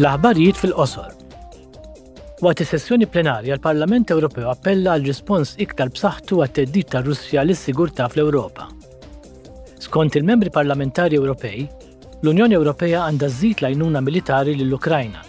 [0.00, 1.10] L-aħbarijiet fil-qosor.
[2.40, 8.06] Waqt is-sessjoni plenarja l-Parlament Ewropew appella għal rispons iktar b'saħħtu għat-teddid ta' Russja lis sigurtà
[8.08, 8.70] fl-Ewropa.
[9.84, 11.66] Skont il-membri parlamentari Ewropej,
[12.22, 15.20] l-Unjoni Ewropea għandha żżid lajnuna militari lill-Ukrajna.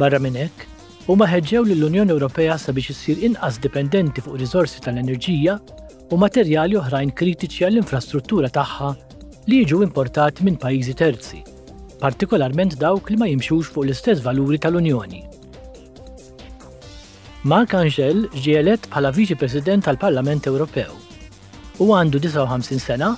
[0.00, 0.64] Barra minn hekk,
[1.12, 5.58] huma ħeġġew lill unjoni Ewropea sabiex issir inqas dipendenti fuq riżorsi tal-enerġija
[6.16, 8.90] u materjali oħrajn kritiċi għall-infrastruttura tagħha
[9.52, 11.42] li jiġu importati minn pajjiżi terzi
[12.00, 15.22] partikolarment dawk li ma jimxux fuq l-istess valuri tal-Unjoni.
[17.50, 20.90] Mark Angel ġie elett bħala Viċi President tal-Parlament Ewropew
[21.80, 23.12] u għandu 59 sena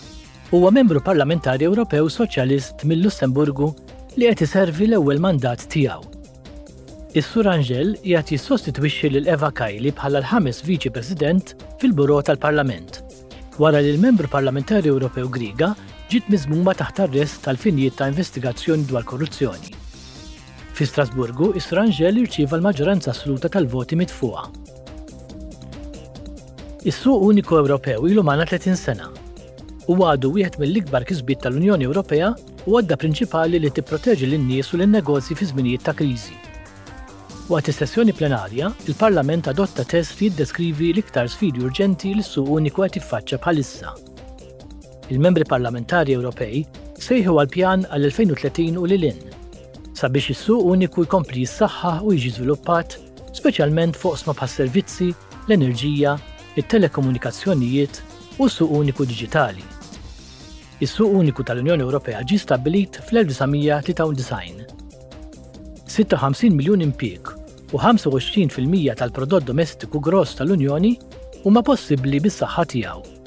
[0.50, 3.72] huwa membru parlamentari Ewropew Soċjalist mill-Lussemburgu
[4.20, 6.04] li qed iservi l-ewwel mandat tiegħu.
[7.18, 13.00] Is-Sur Angel qiegħed jissostitwixxi lil Eva Kajli bħala l-ħames Viċi President fil-Buro tal-Parlament
[13.58, 15.72] wara li l-Membru Parlamentari Ewropew Griga
[16.08, 19.74] ġiet mizmuma taħt arrest tal-finijiet ta' investigazzjoni dwar korruzzjoni.
[20.78, 24.46] Fi Strasburgu, Israngel irċieva l-maġġoranza assoluta tal-voti mitfuqa.
[26.88, 29.10] Is-suq uniku Ewropew ilu mana 30 sena
[29.92, 32.30] u għadu wieħed mill-ikbar kisbiet tal-Unjoni Ewropea
[32.68, 36.36] u għadda prinċipali li tipproteġi lin-nies u lin-negozji fi żminijiet ta' kriżi.
[37.52, 43.00] Waqt is-sessjoni plenarja, il-Parlament adotta test li jiddeskrivi l-iktar sfidi urġenti li s-suq uniku qed
[43.02, 43.96] jiffaċċja bħalissa
[45.08, 46.64] il-membri parlamentari Ewropej
[47.00, 49.20] sejħu għal-pjan għal-2030 u lilin
[49.98, 52.94] sabiex is-suq uniku jkompli jissaħħa u jiġi żviluppat,
[53.34, 55.08] speċjalment fuq sma servizzi,
[55.48, 56.12] l-enerġija,
[56.60, 57.98] it-telekomunikazzjonijiet
[58.38, 59.64] u s-suq uniku diġitali.
[60.84, 64.62] Is-suq uniku tal-Unjoni Ewropea ġi stabbilit fl-1993.
[65.90, 67.32] 56 miljun impjieg
[67.72, 70.94] u 25% tal-prodott domestiku gross tal-Unjoni
[71.42, 73.17] huma possibbli bis-saħħa tiegħu